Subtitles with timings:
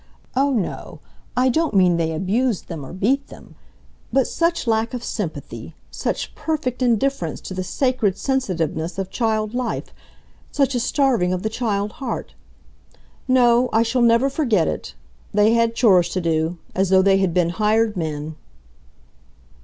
[0.35, 0.99] Oh, no,
[1.37, 3.53] I don't mean they abused them or beat them...
[4.11, 9.93] but such lack of sympathy, such perfect indifference to the sacred sensitiveness of child life,
[10.51, 12.33] such a starving of the child heart...
[13.27, 14.95] No, I shall never forget it!
[15.35, 16.57] They had chores to do...
[16.73, 18.35] as though they had been hired men!"